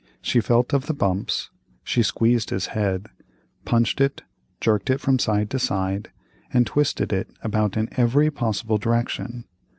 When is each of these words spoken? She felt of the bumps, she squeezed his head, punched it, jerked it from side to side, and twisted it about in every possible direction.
She 0.19 0.39
felt 0.41 0.73
of 0.73 0.87
the 0.87 0.95
bumps, 0.95 1.51
she 1.83 2.01
squeezed 2.01 2.49
his 2.49 2.65
head, 2.73 3.05
punched 3.65 4.01
it, 4.01 4.23
jerked 4.59 4.89
it 4.89 4.99
from 4.99 5.19
side 5.19 5.51
to 5.51 5.59
side, 5.59 6.09
and 6.51 6.65
twisted 6.65 7.13
it 7.13 7.29
about 7.43 7.77
in 7.77 7.87
every 7.91 8.31
possible 8.31 8.79
direction. 8.79 9.45